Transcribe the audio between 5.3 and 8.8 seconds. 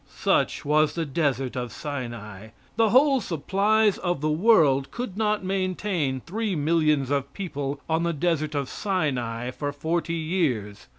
maintain three millions of people on the desert of